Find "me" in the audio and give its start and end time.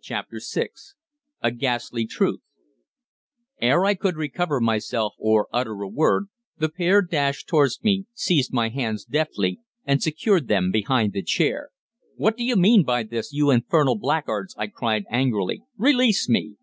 7.84-8.06, 16.30-16.56